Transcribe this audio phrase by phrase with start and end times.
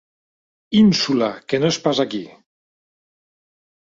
[0.79, 2.23] Ínsula que no és pas aquí.